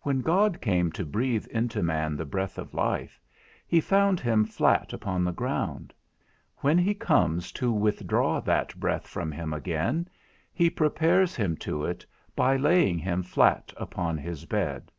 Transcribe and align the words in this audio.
When 0.00 0.22
God 0.22 0.60
came 0.60 0.90
to 0.90 1.04
breathe 1.06 1.46
into 1.46 1.84
man 1.84 2.16
the 2.16 2.24
breath 2.24 2.58
of 2.58 2.74
life, 2.74 3.20
he 3.64 3.80
found 3.80 4.18
him 4.18 4.44
flat 4.44 4.92
upon 4.92 5.22
the 5.22 5.30
ground; 5.30 5.94
when 6.62 6.78
he 6.78 6.94
comes 6.94 7.52
to 7.52 7.70
withdraw 7.70 8.40
that 8.40 8.74
breath 8.74 9.06
from 9.06 9.30
him 9.30 9.52
again, 9.52 10.08
he 10.52 10.68
prepares 10.68 11.36
him 11.36 11.56
to 11.58 11.84
it 11.84 12.04
by 12.34 12.56
laying 12.56 12.98
him 12.98 13.22
flat 13.22 13.72
upon 13.76 14.18
his 14.18 14.46
bed. 14.46 14.90